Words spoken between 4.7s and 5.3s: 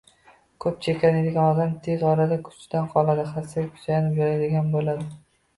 boʻladi